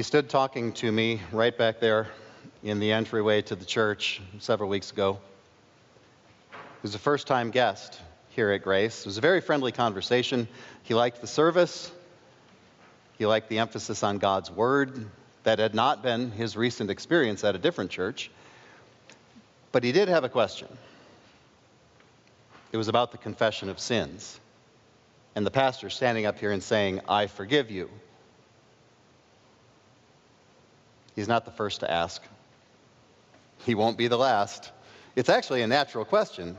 [0.00, 2.06] He stood talking to me right back there
[2.62, 5.18] in the entryway to the church several weeks ago.
[6.52, 8.00] He was a first time guest
[8.30, 9.00] here at Grace.
[9.00, 10.48] It was a very friendly conversation.
[10.84, 11.92] He liked the service,
[13.18, 15.06] he liked the emphasis on God's Word.
[15.42, 18.30] That had not been his recent experience at a different church.
[19.70, 20.68] But he did have a question.
[22.72, 24.40] It was about the confession of sins.
[25.34, 27.90] And the pastor standing up here and saying, I forgive you.
[31.16, 32.22] He's not the first to ask.
[33.58, 34.70] He won't be the last.
[35.16, 36.56] It's actually a natural question.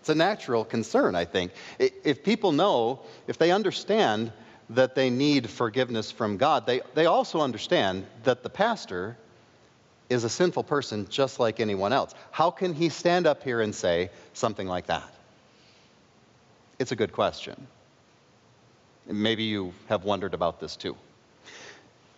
[0.00, 1.52] It's a natural concern, I think.
[1.78, 4.32] If people know, if they understand
[4.70, 9.16] that they need forgiveness from God, they, they also understand that the pastor
[10.10, 12.14] is a sinful person just like anyone else.
[12.30, 15.10] How can he stand up here and say something like that?
[16.78, 17.66] It's a good question.
[19.06, 20.96] Maybe you have wondered about this too.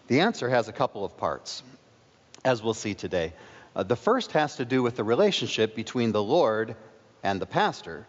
[0.09, 1.65] The answer has a couple of parts,
[2.45, 3.33] as we'll see today.
[3.75, 6.77] Uh, the first has to do with the relationship between the Lord
[7.25, 8.07] and the pastor.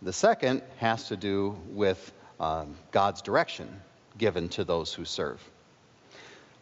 [0.00, 3.68] The second has to do with um, God's direction
[4.16, 5.46] given to those who serve.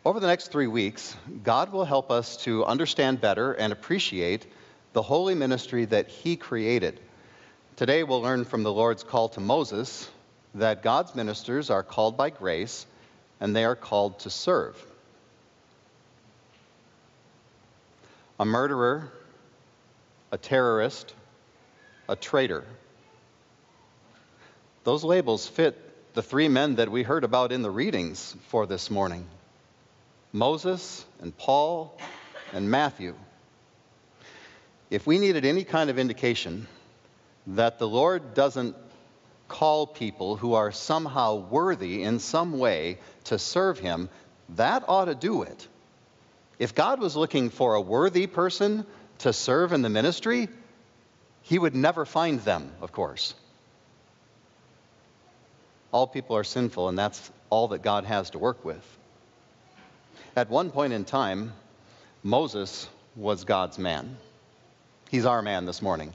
[0.04, 4.44] Over the next three weeks, God will help us to understand better and appreciate
[4.92, 6.98] the holy ministry that He created.
[7.76, 10.10] Today, we'll learn from the Lord's call to Moses
[10.54, 12.86] that God's ministers are called by grace
[13.40, 14.76] and they are called to serve.
[18.40, 19.12] A murderer,
[20.30, 21.14] a terrorist,
[22.08, 22.64] a traitor.
[24.84, 25.76] Those labels fit
[26.14, 29.26] the three men that we heard about in the readings for this morning
[30.32, 31.96] Moses and Paul
[32.52, 33.14] and Matthew.
[34.90, 36.66] If we needed any kind of indication
[37.48, 38.76] that the Lord doesn't
[39.48, 44.08] call people who are somehow worthy in some way to serve him,
[44.50, 45.66] that ought to do it.
[46.58, 48.86] If God was looking for a worthy person
[49.18, 50.48] to serve in the ministry,
[51.42, 53.34] he would never find them, of course.
[55.92, 58.84] All people are sinful, and that's all that God has to work with.
[60.36, 61.52] At one point in time,
[62.22, 64.16] Moses was God's man.
[65.10, 66.12] He's our man this morning.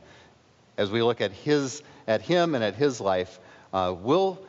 [0.78, 3.40] As we look at his at him and at his life,
[3.74, 4.40] uh, we'll,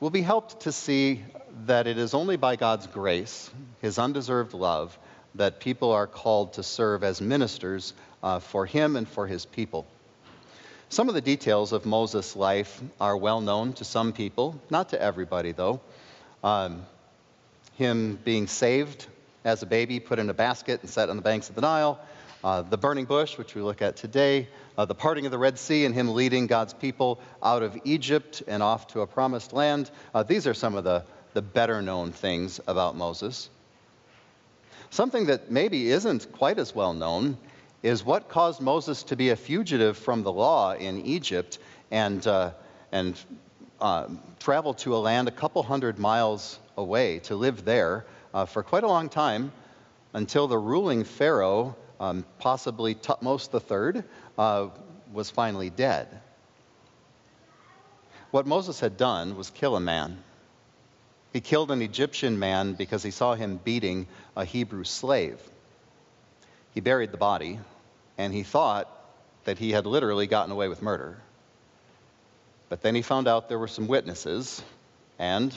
[0.00, 1.24] we'll be helped to see
[1.66, 4.96] that it is only by God's grace, his undeserved love,
[5.34, 9.86] that people are called to serve as ministers uh, for him and for his people.
[10.90, 15.00] Some of the details of Moses' life are well known to some people, not to
[15.00, 15.80] everybody, though.
[16.42, 16.86] Um,
[17.76, 19.06] him being saved
[19.44, 22.00] as a baby, put in a basket and set on the banks of the Nile,
[22.44, 25.58] uh, the burning bush, which we look at today, uh, the parting of the Red
[25.58, 29.90] Sea, and him leading God's people out of Egypt and off to a promised land.
[30.14, 31.04] Uh, these are some of the,
[31.34, 33.50] the better known things about Moses.
[34.90, 37.36] Something that maybe isn't quite as well known
[37.82, 41.58] is what caused Moses to be a fugitive from the law in Egypt
[41.90, 42.52] and, uh,
[42.92, 43.20] and
[43.80, 44.06] uh,
[44.38, 48.84] travel to a land a couple hundred miles away to live there uh, for quite
[48.84, 49.52] a long time
[50.14, 54.02] until the ruling Pharaoh um, possibly Thutmose III,
[54.36, 54.68] uh,
[55.12, 56.08] was finally dead.
[58.30, 60.22] What Moses had done was kill a man.
[61.32, 65.40] He killed an Egyptian man because he saw him beating a Hebrew slave.
[66.74, 67.58] He buried the body,
[68.16, 68.88] and he thought
[69.44, 71.18] that he had literally gotten away with murder.
[72.68, 74.62] But then he found out there were some witnesses,
[75.18, 75.54] and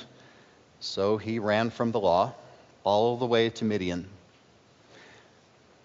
[0.79, 2.33] so he ran from the law
[2.83, 4.07] all the way to Midian.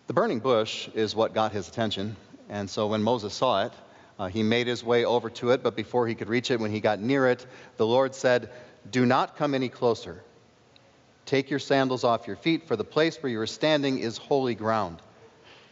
[0.07, 2.17] The burning bush is what got his attention,
[2.49, 3.73] and so when Moses saw it,
[4.19, 6.71] uh, he made his way over to it, but before he could reach it, when
[6.71, 7.45] he got near it,
[7.77, 8.51] the Lord said,
[8.91, 10.23] Do not come any closer.
[11.25, 14.55] Take your sandals off your feet, for the place where you are standing is holy
[14.55, 14.99] ground.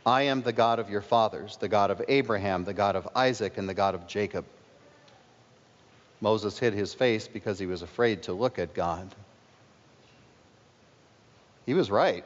[0.05, 3.57] I am the God of your fathers, the God of Abraham, the God of Isaac,
[3.57, 4.45] and the God of Jacob.
[6.21, 9.15] Moses hid his face because he was afraid to look at God.
[11.67, 12.25] He was right.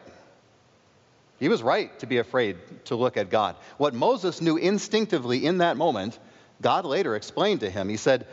[1.38, 2.56] He was right to be afraid
[2.86, 3.56] to look at God.
[3.76, 6.18] What Moses knew instinctively in that moment,
[6.60, 7.88] God later explained to him.
[7.88, 8.26] He said,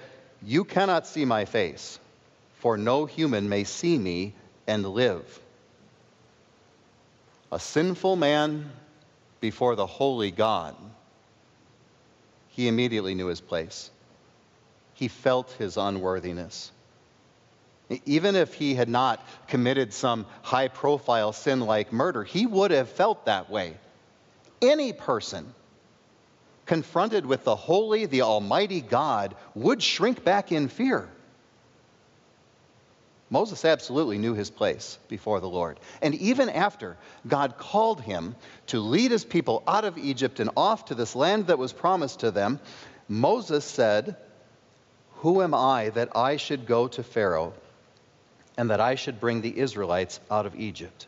[0.43, 1.99] You cannot see my face,
[2.59, 4.33] for no human may see me
[4.65, 5.39] and live.
[7.51, 8.71] A sinful man
[9.39, 10.75] before the holy God.
[12.49, 13.91] He immediately knew his place.
[14.95, 16.71] He felt his unworthiness.
[18.05, 22.89] Even if he had not committed some high profile sin like murder, he would have
[22.89, 23.77] felt that way.
[24.61, 25.53] Any person
[26.65, 31.09] confronted with the holy, the almighty God would shrink back in fear.
[33.29, 35.79] Moses absolutely knew his place before the Lord.
[36.01, 36.95] And even after
[37.27, 38.35] God called him
[38.67, 42.21] to lead his people out of Egypt and off to this land that was promised
[42.21, 42.59] to them,
[43.07, 44.15] Moses said,
[45.17, 47.53] Who am I that I should go to Pharaoh
[48.57, 51.07] and that I should bring the Israelites out of Egypt?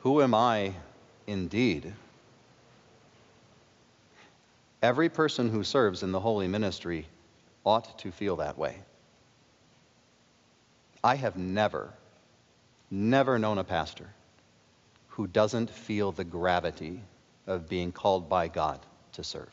[0.00, 0.74] Who am I
[1.26, 1.92] indeed?
[4.82, 7.06] Every person who serves in the holy ministry
[7.64, 8.76] ought to feel that way.
[11.04, 11.92] I have never,
[12.90, 14.08] never known a pastor
[15.08, 17.00] who doesn't feel the gravity
[17.46, 18.80] of being called by God
[19.12, 19.50] to serve.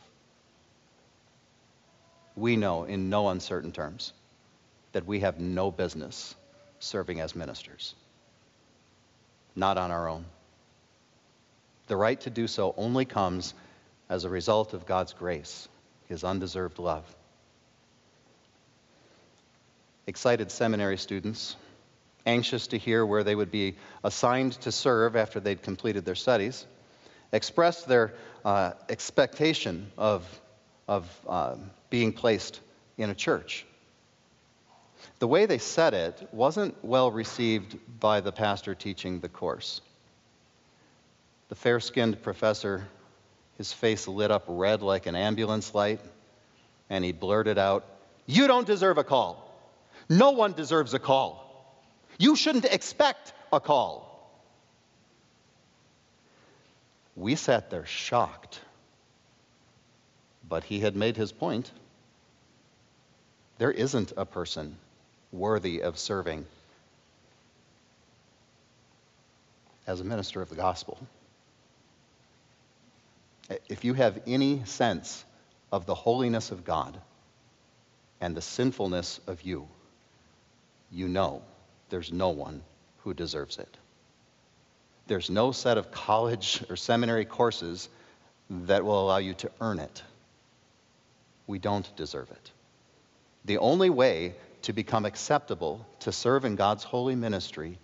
[2.35, 4.13] We know in no uncertain terms
[4.91, 6.35] that we have no business
[6.79, 7.95] serving as ministers,
[9.55, 10.25] not on our own.
[11.87, 13.53] The right to do so only comes
[14.09, 15.67] as a result of God's grace,
[16.07, 17.03] His undeserved love.
[20.07, 21.55] Excited seminary students,
[22.25, 26.65] anxious to hear where they would be assigned to serve after they'd completed their studies,
[27.31, 28.13] expressed their
[28.43, 30.23] uh, expectation of,
[30.87, 31.55] of uh,
[31.89, 32.59] being placed
[32.97, 33.65] in a church.
[35.19, 39.81] The way they said it wasn't well received by the pastor teaching the course.
[41.49, 42.87] The fair skinned professor
[43.57, 45.99] his face lit up red like an ambulance light,
[46.89, 47.85] and he blurted out,
[48.25, 49.45] You don't deserve a call.
[50.07, 51.45] No one deserves a call.
[52.17, 54.05] You shouldn't expect a call.
[57.17, 58.61] We sat there shocked.
[60.47, 61.69] But he had made his point.
[63.57, 64.77] There isn't a person
[65.31, 66.45] worthy of serving
[69.87, 70.99] as a minister of the gospel
[73.67, 75.25] if you have any sense
[75.71, 76.99] of the holiness of God
[78.21, 79.67] and the sinfulness of you,
[80.91, 81.41] you know
[81.89, 82.61] there's no one
[82.99, 83.77] who deserves it.
[85.07, 87.89] There's no set of college or seminary courses
[88.49, 90.03] that will allow you to earn it.
[91.47, 92.51] We don't deserve it.
[93.45, 97.79] The only way to become acceptable to serve in God's holy ministry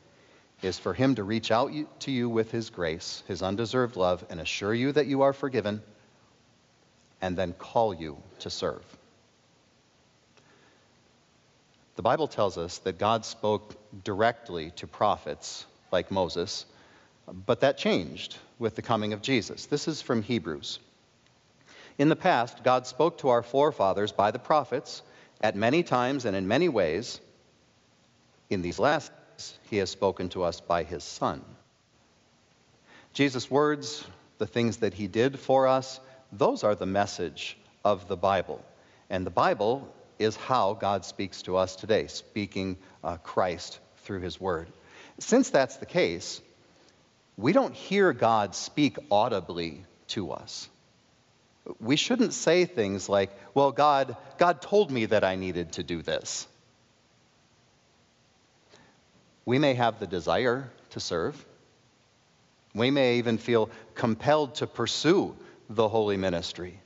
[0.62, 4.39] is for Him to reach out to you with His grace, His undeserved love, and
[4.39, 5.81] assure you that you are forgiven,
[7.22, 8.83] and then call you to serve.
[11.95, 16.66] The Bible tells us that God spoke directly to prophets like Moses,
[17.45, 19.66] but that changed with the coming of Jesus.
[19.66, 20.80] This is from Hebrews.
[21.98, 25.01] In the past, God spoke to our forefathers by the prophets
[25.41, 27.19] at many times and in many ways.
[28.49, 29.11] In these last
[29.69, 31.43] he has spoken to us by his Son.
[33.13, 34.05] Jesus' words,
[34.37, 35.99] the things that he did for us,
[36.31, 38.63] those are the message of the Bible.
[39.09, 39.87] And the Bible
[40.19, 44.67] is how God speaks to us today, speaking uh, Christ through his word.
[45.19, 46.41] Since that's the case,
[47.37, 50.69] we don't hear God speak audibly to us.
[51.79, 56.01] We shouldn't say things like, well, God, God told me that I needed to do
[56.01, 56.47] this.
[59.45, 61.44] We may have the desire to serve.
[62.73, 65.35] We may even feel compelled to pursue
[65.69, 66.79] the holy ministry.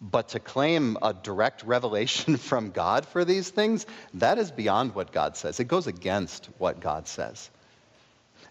[0.00, 5.12] But to claim a direct revelation from God for these things, that is beyond what
[5.12, 5.60] God says.
[5.60, 7.48] It goes against what God says.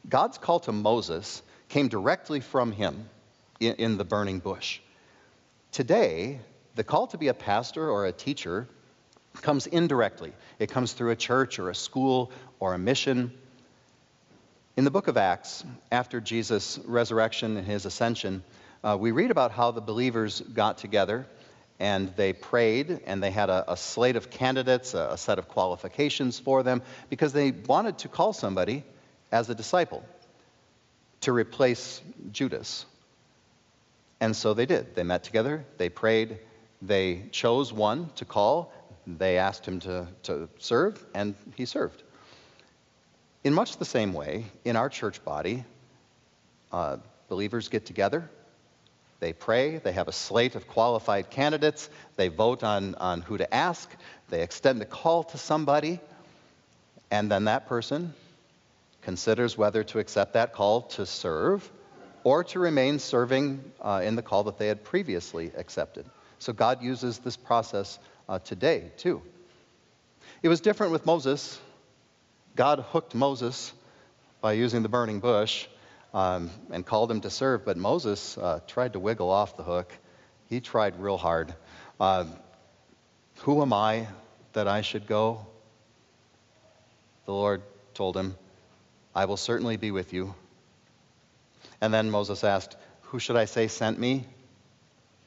[0.10, 3.10] God's call to Moses came directly from him
[3.60, 4.80] in, the burning bush.
[5.74, 6.40] Today,
[6.76, 8.68] the call to be a pastor or a teacher
[9.42, 10.32] comes indirectly.
[10.60, 13.34] It comes through a church or a school or a mission.
[14.78, 18.44] In the book of Acts, after Jesus' resurrection and his ascension,
[18.84, 21.26] uh, we read about how the believers got together
[21.80, 25.48] and they prayed and they had a, a slate of candidates, a, a set of
[25.48, 28.84] qualifications for them, because they wanted to call somebody
[29.32, 30.06] as a disciple
[31.22, 32.00] to replace
[32.32, 32.86] Judas.
[34.24, 34.96] And so they did.
[34.96, 36.40] They met together, they prayed,
[36.82, 38.72] they chose one to call,
[39.06, 42.04] they asked him to, to serve, and he served.
[43.44, 45.66] In much the same way, in our church body,
[46.72, 48.30] uh, believers get together,
[49.20, 53.54] they pray, they have a slate of qualified candidates, they vote on, on who to
[53.54, 53.94] ask,
[54.30, 56.00] they extend a call to somebody,
[57.12, 58.14] and then that person
[59.02, 61.70] considers whether to accept that call to serve
[62.24, 66.06] or to remain serving uh, in the call that they had previously accepted.
[66.40, 69.22] So God uses this process uh, today, too.
[70.42, 71.60] It was different with Moses
[72.56, 73.74] God hooked Moses
[74.40, 75.68] by using the burning bush
[76.14, 79.92] um, and called him to serve, but Moses uh, tried to wiggle off the hook.
[80.50, 81.54] He tried real hard.
[82.00, 82.26] Uh,
[83.40, 84.08] who am I
[84.54, 85.48] that I should go?
[87.26, 87.64] The Lord
[87.96, 88.36] told him,
[89.16, 90.36] I will certainly be with you.
[91.84, 94.24] And then Moses asked, Who should I say sent me?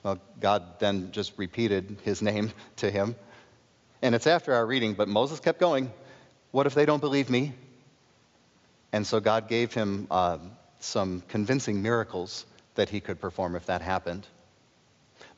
[0.02, 3.14] Well, God then just repeated his name to him.
[4.00, 5.92] And it's after our reading, but Moses kept going.
[6.52, 7.52] What if they don't believe me?
[8.90, 10.38] And so God gave him uh,
[10.80, 12.46] some convincing miracles
[12.76, 14.26] that he could perform if that happened.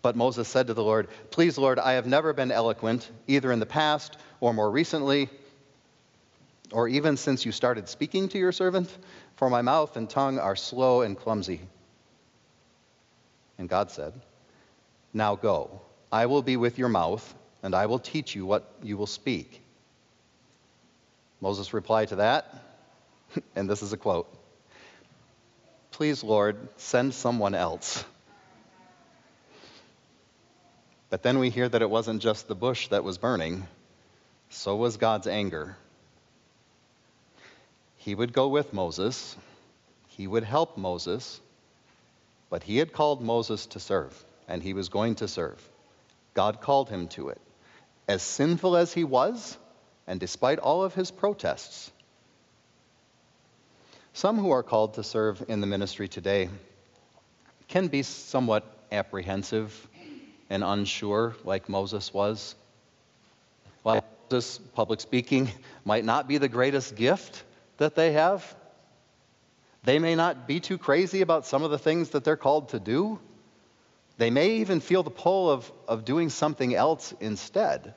[0.02, 3.58] But Moses said to the Lord, Please, Lord, I have never been eloquent, either in
[3.58, 5.30] the past or more recently,
[6.72, 8.96] or even since you started speaking to your servant,
[9.36, 11.60] for my mouth and tongue are slow and clumsy.
[13.56, 14.12] And God said,
[15.12, 15.80] Now go,
[16.12, 19.62] I will be with your mouth, and I will teach you what you will speak.
[21.40, 22.52] Moses replied to that,
[23.56, 24.28] and this is a quote
[25.90, 28.04] Please, Lord, send someone else.
[31.10, 33.66] But then we hear that it wasn't just the bush that was burning,
[34.50, 35.76] so was God's anger.
[38.08, 39.36] He would go with Moses,
[40.06, 41.42] he would help Moses,
[42.48, 45.62] but he had called Moses to serve, and he was going to serve.
[46.32, 47.38] God called him to it.
[48.08, 49.58] As sinful as he was,
[50.06, 51.92] and despite all of his protests,
[54.14, 56.48] some who are called to serve in the ministry today
[57.68, 59.86] can be somewhat apprehensive
[60.48, 62.54] and unsure, like Moses was.
[63.82, 65.50] While Moses, public speaking,
[65.84, 67.44] might not be the greatest gift
[67.78, 68.54] that they have,
[69.84, 72.80] they may not be too crazy about some of the things that they're called to
[72.80, 73.18] do.
[74.18, 77.94] They may even feel the pull of, of doing something else instead.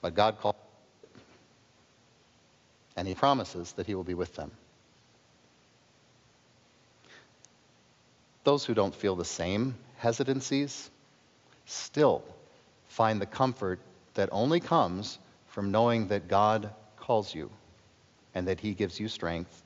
[0.00, 0.54] But God called
[2.96, 4.50] and he promises that he will be with them.
[8.42, 10.90] Those who don't feel the same hesitancies
[11.66, 12.22] still
[12.88, 13.80] find the comfort
[14.14, 17.50] that only comes from knowing that God calls you
[18.34, 19.62] and that he gives you strength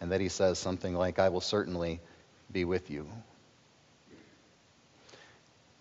[0.00, 2.00] and that he says something like, I will certainly
[2.52, 3.06] be with you.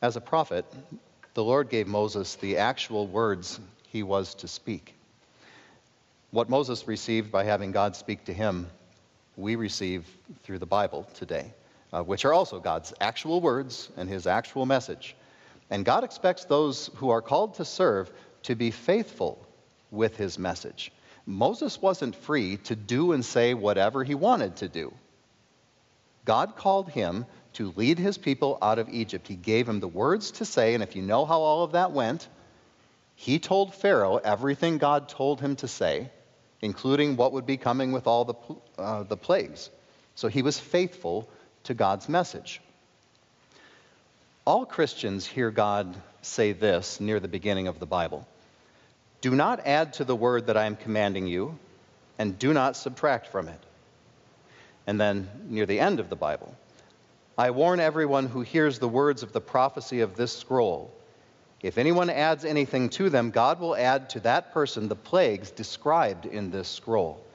[0.01, 0.65] As a prophet,
[1.33, 3.59] the Lord gave Moses the actual words
[3.91, 4.93] he was to speak.
[6.31, 8.67] What Moses received by having God speak to him,
[9.37, 10.05] we receive
[10.43, 11.53] through the Bible today,
[11.95, 15.15] uh, which are also God's actual words and his actual message.
[15.69, 18.11] And God expects those who are called to serve
[18.43, 19.45] to be faithful
[19.91, 20.91] with his message.
[21.25, 24.93] Moses wasn't free to do and say whatever he wanted to do.
[26.25, 29.27] God called him to lead his people out of Egypt.
[29.27, 31.93] He gave him the words to say, and if you know how all of that
[31.93, 32.27] went,
[33.15, 36.09] he told Pharaoh everything God told him to say
[36.61, 38.33] including what would be coming with all the,
[38.77, 39.69] uh, the plagues.
[40.15, 41.29] So he was faithful
[41.65, 42.61] to God's message.
[44.45, 48.27] All Christians hear God say this near the beginning of the Bible
[49.21, 51.57] Do not add to the word that I am commanding you,
[52.17, 53.59] and do not subtract from it.
[54.87, 56.55] And then near the end of the Bible,
[57.37, 60.91] I warn everyone who hears the words of the prophecy of this scroll
[61.65, 66.27] if anyone adds anything to them, God will add to that person the plagues described
[66.27, 67.25] in this scroll.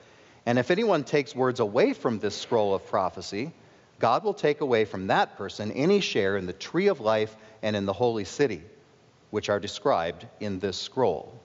[0.46, 3.50] And if anyone takes words away from this scroll of prophecy,
[4.00, 7.76] God will take away from that person any share in the tree of life and
[7.76, 8.62] in the holy city,
[9.30, 11.40] which are described in this scroll.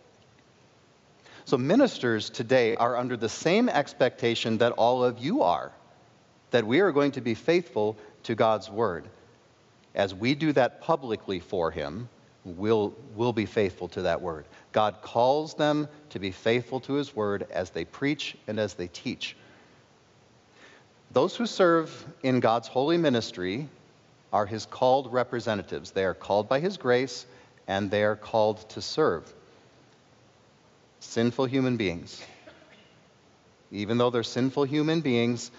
[1.44, 5.72] So, ministers today are under the same expectation that all of you are
[6.50, 9.10] that we are going to be faithful to God's word.
[9.94, 12.10] As we do that publicly for Him,
[12.46, 14.46] will, will be faithful to that word.
[14.72, 18.88] God calls them to be faithful to his word as they preach and as they
[18.88, 19.36] teach.
[21.16, 23.70] Those who serve in God's holy ministry
[24.34, 25.92] are his called representatives.
[25.92, 27.26] They are called by his grace
[27.70, 29.24] and they are called to serve.
[31.00, 32.22] Sinful human beings.
[33.72, 35.52] Even though they're sinful human beings,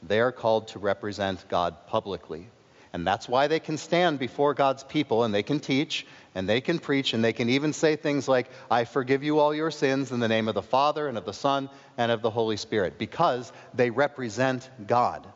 [0.00, 2.46] they are called to represent God publicly.
[2.92, 6.60] And that's why they can stand before God's people and they can teach and they
[6.60, 10.10] can preach and they can even say things like, I forgive you all your sins
[10.10, 12.98] in the name of the Father and of the Son and of the Holy Spirit,
[12.98, 15.26] because they represent God.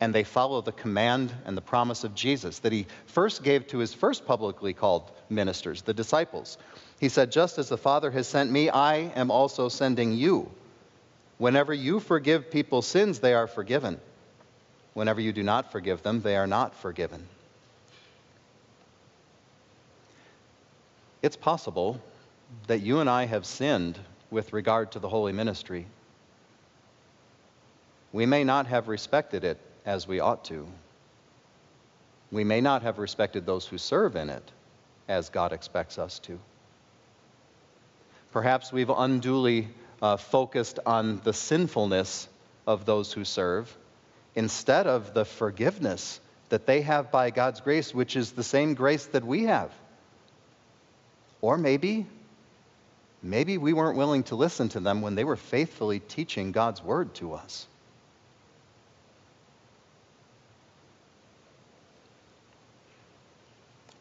[0.00, 3.78] And they follow the command and the promise of Jesus that he first gave to
[3.78, 6.58] his first publicly called ministers, the disciples.
[7.00, 10.50] He said, Just as the Father has sent me, I am also sending you.
[11.38, 14.00] Whenever you forgive people's sins, they are forgiven.
[14.94, 17.26] Whenever you do not forgive them, they are not forgiven.
[21.22, 22.00] It's possible
[22.66, 23.98] that you and I have sinned
[24.30, 25.86] with regard to the holy ministry.
[28.12, 30.68] we may not have respected it as we ought to.
[32.30, 34.50] We may not have respected those who serve in it
[35.08, 36.38] as God expects us to.
[38.32, 39.68] Perhaps we've unduly
[40.00, 42.28] uh, focused on the sinfulness
[42.66, 43.74] of those who serve
[44.34, 49.06] instead of the forgiveness that they have by God's grace, which is the same grace
[49.06, 49.72] that we have.
[51.40, 52.06] Or maybe,
[53.22, 57.14] maybe we weren't willing to listen to them when they were faithfully teaching God's word
[57.14, 57.66] to us.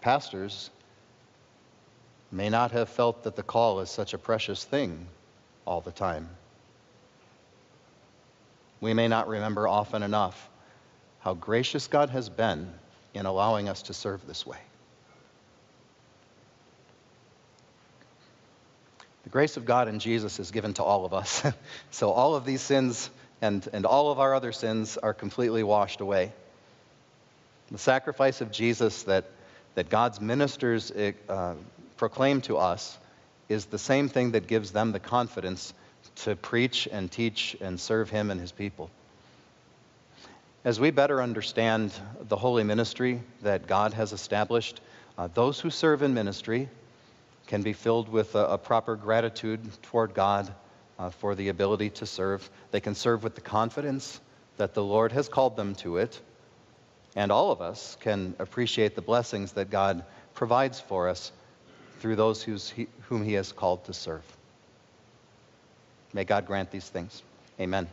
[0.02, 0.72] Pastors
[2.32, 5.08] may not have felt that the call is such a precious thing
[5.66, 6.28] all the time.
[8.82, 10.50] We may not remember often enough
[11.20, 12.74] how gracious God has been
[13.14, 14.58] in allowing us to serve this way.
[19.24, 21.44] The grace of God in Jesus is given to all of us.
[21.92, 23.10] so all of these sins
[23.40, 26.34] and, and all of our other sins are completely washed away.
[27.70, 29.26] The sacrifice of Jesus that,
[29.76, 31.54] that God's ministers uh,
[31.98, 32.98] proclaim to us
[33.48, 35.74] is the same thing that gives them the confidence
[36.18, 38.90] to preach and teach and serve Him and His people.
[40.64, 41.92] As we better understand
[42.22, 44.80] the holy ministry that God has established,
[45.18, 46.70] uh, those who serve in ministry
[47.48, 50.54] can be filled with a, a proper gratitude toward God
[51.00, 52.48] uh, for the ability to serve.
[52.70, 54.22] They can serve with the confidence
[54.58, 56.22] that the Lord has called them to it.
[57.16, 61.32] And all of us can appreciate the blessings that God provides for us
[62.00, 64.24] through those whom He has called to serve.
[66.14, 67.24] May God grant these things.
[67.60, 67.88] Amen.